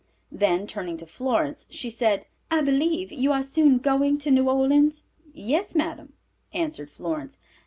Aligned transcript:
Then 0.31 0.65
turning 0.65 0.97
to 0.97 1.05
Florence, 1.05 1.67
she 1.69 1.91
said, 1.91 2.25
"I 2.49 2.61
believe 2.61 3.11
you 3.11 3.31
are 3.31 3.43
soon 3.43 3.77
going 3.77 4.17
to 4.17 4.31
New 4.31 4.49
Orleans?" 4.49 5.03
"Yes, 5.31 5.75
madam," 5.75 6.13
answered 6.55 6.89
Florence. 6.89 7.37